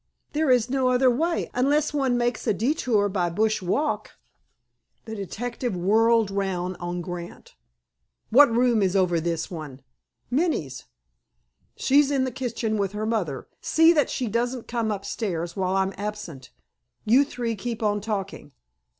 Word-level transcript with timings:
"There 0.33 0.49
is 0.49 0.67
no 0.67 0.87
other 0.89 1.11
way, 1.11 1.51
unless 1.53 1.93
one 1.93 2.17
makes 2.17 2.47
a 2.47 2.55
detour 2.55 3.07
by 3.07 3.29
Bush 3.29 3.61
Walk." 3.61 4.13
The 5.05 5.13
detective 5.15 5.75
whirled 5.75 6.31
round 6.31 6.75
on 6.79 7.01
Grant. 7.03 7.53
"What 8.31 8.51
room 8.51 8.81
is 8.81 8.95
over 8.95 9.19
this 9.19 9.51
one?" 9.51 9.83
"Minnie's." 10.31 10.85
"She's 11.75 12.09
in 12.09 12.23
the 12.23 12.31
kitchen, 12.31 12.77
with 12.77 12.93
her 12.93 13.05
mother. 13.05 13.47
See 13.61 13.93
that 13.93 14.09
she 14.09 14.25
doesn't 14.27 14.67
come 14.67 14.89
upstairs 14.89 15.55
while 15.55 15.75
I'm 15.75 15.93
absent. 15.97 16.49
You 17.05 17.23
three 17.23 17.55
keep 17.55 17.83
on 17.83 18.01
talking." 18.01 18.53